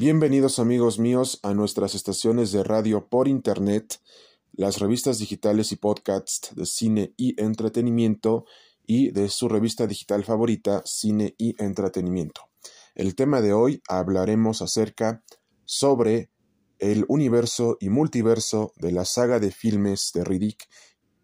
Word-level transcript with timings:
Bienvenidos 0.00 0.58
amigos 0.58 0.98
míos 0.98 1.40
a 1.42 1.52
nuestras 1.52 1.94
estaciones 1.94 2.52
de 2.52 2.64
radio 2.64 3.06
por 3.10 3.28
internet, 3.28 4.00
las 4.52 4.78
revistas 4.78 5.18
digitales 5.18 5.72
y 5.72 5.76
podcasts 5.76 6.54
de 6.54 6.64
cine 6.64 7.12
y 7.18 7.38
entretenimiento 7.38 8.46
y 8.86 9.10
de 9.10 9.28
su 9.28 9.46
revista 9.46 9.86
digital 9.86 10.24
favorita, 10.24 10.80
Cine 10.86 11.34
y 11.36 11.54
Entretenimiento. 11.62 12.48
El 12.94 13.14
tema 13.14 13.42
de 13.42 13.52
hoy 13.52 13.82
hablaremos 13.88 14.62
acerca 14.62 15.22
sobre 15.66 16.30
el 16.78 17.04
universo 17.08 17.76
y 17.78 17.90
multiverso 17.90 18.72
de 18.76 18.92
la 18.92 19.04
saga 19.04 19.38
de 19.38 19.50
filmes 19.50 20.12
de 20.14 20.24
Riddick 20.24 20.66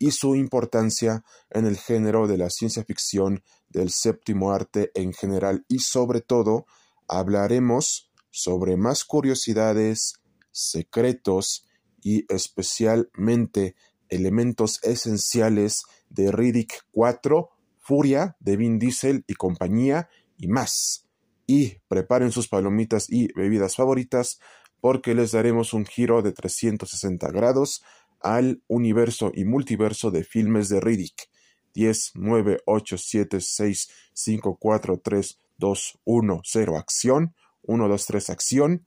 y 0.00 0.10
su 0.10 0.34
importancia 0.34 1.22
en 1.50 1.66
el 1.66 1.76
género 1.76 2.26
de 2.26 2.38
la 2.38 2.50
ciencia 2.50 2.82
ficción 2.82 3.44
del 3.68 3.90
séptimo 3.90 4.50
arte 4.50 4.90
en 4.96 5.12
general 5.12 5.64
y 5.68 5.78
sobre 5.78 6.22
todo 6.22 6.66
hablaremos 7.06 8.10
sobre 8.34 8.76
más 8.76 9.04
curiosidades, 9.04 10.20
secretos 10.50 11.68
y 12.02 12.24
especialmente 12.28 13.76
elementos 14.08 14.82
esenciales 14.82 15.84
de 16.10 16.32
Riddick 16.32 16.84
4, 16.90 17.50
Furia 17.78 18.36
de 18.40 18.56
Vin 18.56 18.80
Diesel 18.80 19.24
y 19.28 19.34
compañía 19.34 20.08
y 20.36 20.48
más. 20.48 21.06
Y 21.46 21.76
preparen 21.86 22.32
sus 22.32 22.48
palomitas 22.48 23.06
y 23.08 23.32
bebidas 23.34 23.76
favoritas 23.76 24.40
porque 24.80 25.14
les 25.14 25.30
daremos 25.30 25.72
un 25.72 25.86
giro 25.86 26.20
de 26.20 26.32
360 26.32 27.30
grados 27.30 27.84
al 28.20 28.62
universo 28.66 29.30
y 29.32 29.44
multiverso 29.44 30.10
de 30.10 30.24
filmes 30.24 30.68
de 30.68 30.80
Riddick. 30.80 31.30
10, 31.74 32.12
9, 32.14 32.62
8, 32.66 32.98
7, 32.98 33.40
6, 33.40 33.90
5, 34.12 34.56
4, 34.58 35.00
3, 35.04 35.38
2, 35.58 36.00
1, 36.04 36.40
0, 36.42 36.76
acción. 36.78 37.34
1, 37.66 37.88
2, 37.88 38.06
3, 38.06 38.30
acción. 38.30 38.86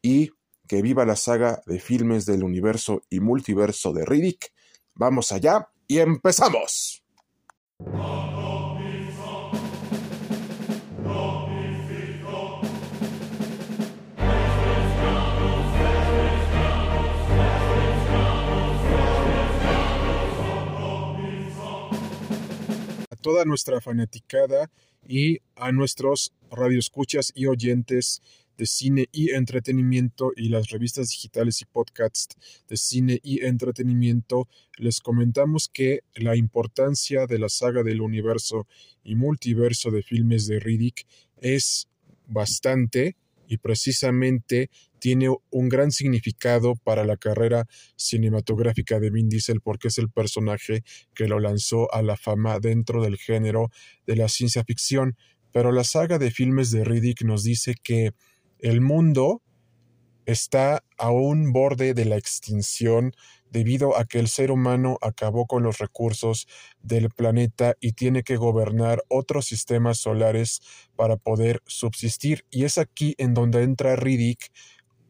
Y 0.00 0.30
que 0.68 0.82
viva 0.82 1.04
la 1.04 1.16
saga 1.16 1.62
de 1.66 1.78
filmes 1.78 2.24
del 2.26 2.44
universo 2.44 3.02
y 3.10 3.20
multiverso 3.20 3.92
de 3.92 4.04
Riddick. 4.04 4.52
Vamos 4.94 5.32
allá 5.32 5.68
y 5.86 5.98
empezamos. 5.98 7.02
toda 23.22 23.44
nuestra 23.44 23.80
fanaticada 23.80 24.70
y 25.06 25.38
a 25.56 25.72
nuestros 25.72 26.34
radioescuchas 26.52 27.32
y 27.34 27.46
oyentes 27.46 28.22
de 28.56 28.66
cine 28.66 29.08
y 29.12 29.30
entretenimiento 29.30 30.32
y 30.36 30.48
las 30.48 30.68
revistas 30.70 31.08
digitales 31.08 31.62
y 31.62 31.64
podcasts 31.64 32.36
de 32.68 32.76
cine 32.76 33.18
y 33.22 33.44
entretenimiento, 33.44 34.48
les 34.76 35.00
comentamos 35.00 35.68
que 35.72 36.00
la 36.14 36.36
importancia 36.36 37.26
de 37.26 37.38
la 37.38 37.48
saga 37.48 37.82
del 37.82 38.00
universo 38.00 38.66
y 39.02 39.16
multiverso 39.16 39.90
de 39.90 40.02
filmes 40.02 40.46
de 40.46 40.60
Riddick 40.60 41.06
es 41.40 41.88
bastante 42.26 43.16
y 43.48 43.58
precisamente 43.58 44.70
tiene 44.98 45.28
un 45.50 45.68
gran 45.68 45.90
significado 45.90 46.74
para 46.76 47.04
la 47.04 47.16
carrera 47.16 47.66
cinematográfica 47.96 49.00
de 49.00 49.10
Vin 49.10 49.28
Diesel 49.28 49.60
porque 49.60 49.88
es 49.88 49.98
el 49.98 50.08
personaje 50.08 50.84
que 51.14 51.26
lo 51.26 51.40
lanzó 51.40 51.92
a 51.92 52.02
la 52.02 52.16
fama 52.16 52.60
dentro 52.60 53.02
del 53.02 53.18
género 53.18 53.70
de 54.06 54.16
la 54.16 54.28
ciencia 54.28 54.64
ficción. 54.64 55.16
Pero 55.52 55.72
la 55.72 55.84
saga 55.84 56.18
de 56.18 56.30
filmes 56.30 56.70
de 56.70 56.84
Riddick 56.84 57.22
nos 57.22 57.42
dice 57.44 57.74
que 57.82 58.12
el 58.58 58.80
mundo 58.80 59.42
está 60.26 60.84
a 60.98 61.10
un 61.10 61.52
borde 61.52 61.94
de 61.94 62.04
la 62.04 62.16
extinción 62.16 63.12
debido 63.50 63.96
a 63.98 64.04
que 64.04 64.18
el 64.18 64.28
ser 64.28 64.50
humano 64.50 64.96
acabó 65.02 65.46
con 65.46 65.62
los 65.62 65.78
recursos 65.78 66.46
del 66.80 67.10
planeta 67.10 67.74
y 67.80 67.92
tiene 67.92 68.22
que 68.22 68.36
gobernar 68.36 69.02
otros 69.08 69.46
sistemas 69.46 69.98
solares 69.98 70.60
para 70.96 71.16
poder 71.16 71.60
subsistir. 71.66 72.46
Y 72.50 72.64
es 72.64 72.78
aquí 72.78 73.14
en 73.18 73.34
donde 73.34 73.62
entra 73.62 73.96
Riddick 73.96 74.52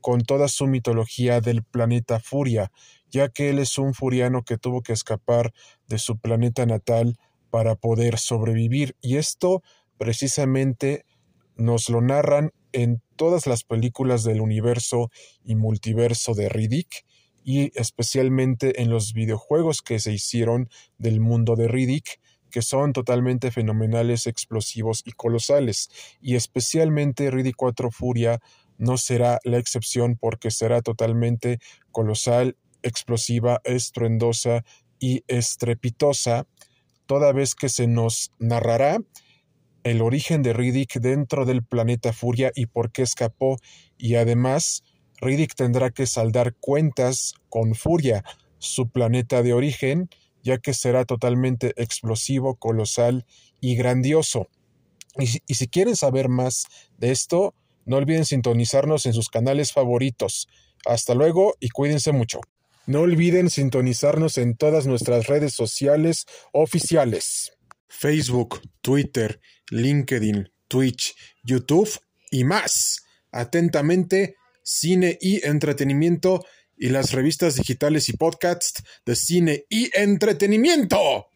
con 0.00 0.22
toda 0.22 0.48
su 0.48 0.66
mitología 0.66 1.40
del 1.40 1.62
planeta 1.62 2.20
Furia, 2.20 2.72
ya 3.10 3.28
que 3.28 3.50
él 3.50 3.58
es 3.58 3.76
un 3.76 3.92
furiano 3.92 4.42
que 4.42 4.56
tuvo 4.56 4.82
que 4.82 4.94
escapar 4.94 5.52
de 5.86 5.98
su 5.98 6.18
planeta 6.18 6.64
natal 6.64 7.18
para 7.50 7.74
poder 7.74 8.18
sobrevivir. 8.18 8.96
Y 9.02 9.16
esto 9.16 9.62
precisamente 10.00 11.04
nos 11.56 11.90
lo 11.90 12.00
narran 12.00 12.52
en 12.72 13.02
todas 13.16 13.46
las 13.46 13.64
películas 13.64 14.24
del 14.24 14.40
universo 14.40 15.10
y 15.44 15.56
multiverso 15.56 16.32
de 16.32 16.48
Riddick 16.48 17.04
y 17.44 17.70
especialmente 17.78 18.80
en 18.80 18.88
los 18.88 19.12
videojuegos 19.12 19.82
que 19.82 20.00
se 20.00 20.10
hicieron 20.10 20.70
del 20.96 21.20
mundo 21.20 21.54
de 21.54 21.68
Riddick, 21.68 22.18
que 22.50 22.62
son 22.62 22.94
totalmente 22.94 23.50
fenomenales, 23.50 24.26
explosivos 24.26 25.02
y 25.04 25.12
colosales, 25.12 25.90
y 26.22 26.34
especialmente 26.34 27.30
Riddick 27.30 27.56
4 27.56 27.90
Furia 27.90 28.40
no 28.78 28.96
será 28.96 29.38
la 29.44 29.58
excepción 29.58 30.16
porque 30.18 30.50
será 30.50 30.80
totalmente 30.80 31.58
colosal, 31.92 32.56
explosiva, 32.82 33.60
estruendosa 33.64 34.64
y 34.98 35.24
estrepitosa, 35.28 36.46
toda 37.04 37.32
vez 37.32 37.54
que 37.54 37.68
se 37.68 37.86
nos 37.86 38.32
narrará 38.38 39.00
el 39.84 40.02
origen 40.02 40.42
de 40.42 40.52
Riddick 40.52 41.00
dentro 41.00 41.44
del 41.44 41.62
planeta 41.62 42.12
Furia 42.12 42.52
y 42.54 42.66
por 42.66 42.92
qué 42.92 43.02
escapó, 43.02 43.58
y 43.98 44.16
además 44.16 44.82
Riddick 45.20 45.54
tendrá 45.54 45.90
que 45.90 46.06
saldar 46.06 46.54
cuentas 46.54 47.34
con 47.48 47.74
Furia, 47.74 48.24
su 48.58 48.88
planeta 48.88 49.42
de 49.42 49.52
origen, 49.52 50.08
ya 50.42 50.58
que 50.58 50.74
será 50.74 51.04
totalmente 51.04 51.72
explosivo, 51.76 52.56
colosal 52.56 53.26
y 53.60 53.76
grandioso. 53.76 54.48
Y, 55.18 55.42
y, 55.46 55.54
si 55.54 55.66
quieren 55.66 55.96
saber 55.96 56.28
más 56.28 56.66
de 56.98 57.10
esto, 57.10 57.54
no 57.84 57.96
olviden 57.96 58.24
sintonizarnos 58.24 59.06
en 59.06 59.12
sus 59.12 59.28
canales 59.28 59.72
favoritos. 59.72 60.48
Hasta 60.86 61.14
luego 61.14 61.54
y 61.60 61.70
cuídense 61.70 62.12
mucho. 62.12 62.40
No 62.86 63.00
olviden 63.00 63.50
sintonizarnos 63.50 64.38
en 64.38 64.56
todas 64.56 64.86
nuestras 64.86 65.26
redes 65.26 65.52
sociales 65.52 66.26
oficiales. 66.52 67.52
Facebook, 67.90 68.62
Twitter, 68.80 69.40
LinkedIn, 69.70 70.48
Twitch, 70.68 71.14
YouTube 71.42 71.90
y 72.30 72.44
más. 72.44 73.04
Atentamente, 73.32 74.36
cine 74.62 75.18
y 75.20 75.44
entretenimiento 75.46 76.44
y 76.78 76.88
las 76.88 77.12
revistas 77.12 77.56
digitales 77.56 78.08
y 78.08 78.16
podcasts 78.16 78.82
de 79.04 79.16
cine 79.16 79.64
y 79.68 79.90
entretenimiento. 79.94 81.26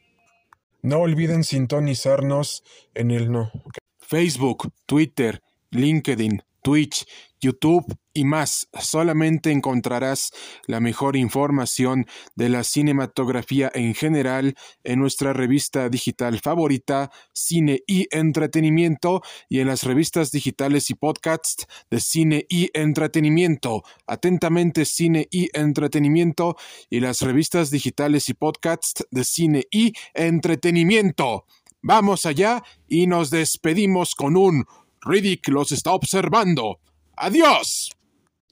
No 0.82 1.00
olviden 1.00 1.44
sintonizarnos 1.44 2.62
en 2.94 3.10
el 3.10 3.30
no. 3.30 3.50
Facebook, 3.98 4.72
Twitter, 4.86 5.42
LinkedIn, 5.70 6.42
Twitch, 6.62 7.06
YouTube 7.44 7.84
y 8.14 8.24
más. 8.24 8.68
Solamente 8.80 9.50
encontrarás 9.50 10.30
la 10.66 10.80
mejor 10.80 11.16
información 11.16 12.06
de 12.34 12.48
la 12.48 12.64
cinematografía 12.64 13.70
en 13.74 13.94
general 13.94 14.54
en 14.82 15.00
nuestra 15.00 15.32
revista 15.32 15.88
digital 15.88 16.40
favorita, 16.40 17.10
Cine 17.32 17.80
y 17.86 18.08
Entretenimiento, 18.10 19.20
y 19.48 19.60
en 19.60 19.66
las 19.66 19.82
revistas 19.82 20.30
digitales 20.30 20.88
y 20.88 20.94
podcasts 20.94 21.66
de 21.90 22.00
Cine 22.00 22.46
y 22.48 22.70
Entretenimiento. 22.72 23.82
Atentamente, 24.06 24.86
Cine 24.86 25.28
y 25.30 25.50
Entretenimiento, 25.52 26.56
y 26.88 27.00
las 27.00 27.20
revistas 27.20 27.70
digitales 27.70 28.28
y 28.30 28.34
podcasts 28.34 29.06
de 29.10 29.24
Cine 29.24 29.64
y 29.70 29.92
Entretenimiento. 30.14 31.44
Vamos 31.82 32.24
allá 32.24 32.62
y 32.88 33.06
nos 33.06 33.28
despedimos 33.28 34.14
con 34.14 34.38
un 34.38 34.64
Riddick 35.04 35.48
los 35.48 35.70
está 35.70 35.92
observando. 35.92 36.80
¡Adiós! 37.16 37.90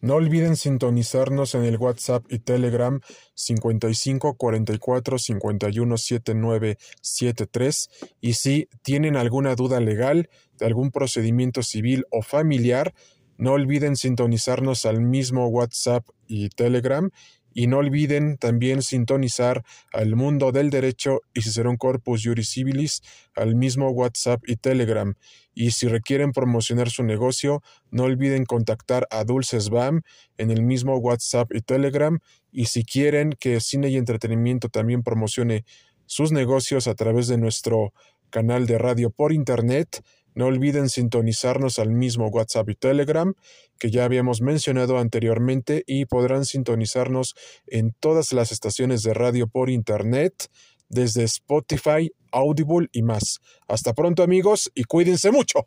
No 0.00 0.14
olviden 0.14 0.56
sintonizarnos 0.56 1.54
en 1.54 1.64
el 1.64 1.76
WhatsApp 1.76 2.25
y 2.28 2.40
Telegram 2.40 3.00
55 3.34 4.34
44 4.37 5.19
51 5.19 5.96
79 5.96 6.76
73 7.00 7.90
y 8.20 8.32
si 8.34 8.69
tienen 8.82 9.16
alguna 9.16 9.54
duda 9.54 9.78
legal 9.78 10.28
de 10.58 10.66
algún 10.66 10.90
procedimiento 10.90 11.62
civil 11.62 12.04
o 12.10 12.22
familiar, 12.22 12.94
no 13.37 13.52
olviden 13.52 13.96
sintonizarnos 13.96 14.87
al 14.87 15.00
mismo 15.00 15.46
WhatsApp 15.46 16.08
y 16.26 16.48
Telegram 16.48 17.10
y 17.54 17.66
no 17.66 17.78
olviden 17.78 18.37
también 18.38 18.82
sintonizar 18.82 19.64
al 19.93 20.16
mundo 20.16 20.52
del 20.52 20.70
derecho 20.70 21.20
y 21.34 21.40
un 21.66 21.76
Corpus 21.76 22.22
Juris 22.25 22.50
Civilis 22.50 23.02
al 23.34 23.54
mismo 23.56 23.90
WhatsApp 23.90 24.43
y 24.46 24.56
Telegram. 24.56 25.14
Y 25.54 25.72
si 25.72 25.87
requieren 25.87 26.32
promocionar 26.32 26.90
su 26.90 27.02
negocio, 27.02 27.62
no 27.90 28.04
olviden 28.04 28.44
contactar 28.44 29.06
a 29.10 29.25
Dulces 29.25 29.69
BAM 29.69 30.02
en 30.38 30.50
el 30.50 30.62
mismo 30.62 30.96
WhatsApp 30.96 31.52
y 31.54 31.60
Telegram. 31.60 32.19
Y 32.50 32.66
si 32.66 32.84
quieren 32.84 33.34
que 33.38 33.60
Cine 33.60 33.88
y 33.88 33.96
Entretenimiento 33.96 34.69
también 34.69 35.02
promocione 35.02 35.64
sus 36.06 36.32
negocios 36.32 36.88
a 36.88 36.94
través 36.94 37.26
de 37.28 37.38
nuestro 37.38 37.93
canal 38.31 38.66
de 38.66 38.78
radio 38.78 39.10
por 39.10 39.32
Internet, 39.32 40.02
No 40.34 40.46
olviden 40.46 40.88
sintonizarnos 40.88 41.79
al 41.79 41.90
mismo 41.90 42.29
WhatsApp 42.29 42.69
y 42.70 42.75
Telegram 42.75 43.34
que 43.79 43.90
ya 43.90 44.05
habíamos 44.05 44.40
mencionado 44.40 44.99
anteriormente 44.99 45.82
y 45.87 46.06
podrán 46.06 46.44
sintonizarnos 46.44 47.34
en 47.67 47.93
todas 47.99 48.32
las 48.32 48.52
estaciones 48.52 49.02
de 49.02 49.12
radio 49.12 49.49
por 49.49 49.70
Internet, 49.70 50.49
desde 50.88 51.25
Spotify, 51.25 52.12
Audible 52.31 52.88
y 52.93 53.02
más. 53.02 53.40
Hasta 53.67 53.93
pronto 53.93 54.23
amigos 54.23 54.70
y 54.75 54.84
cuídense 54.84 55.32
mucho. 55.32 55.67